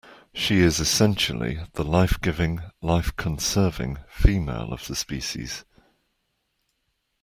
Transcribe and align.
She 0.33 0.61
is 0.61 0.79
essentially 0.79 1.59
the 1.73 1.83
life-giving, 1.83 2.63
life-conserving 2.81 3.99
female 4.09 4.73
of 4.73 4.87
the 4.87 4.95
species. 4.95 5.63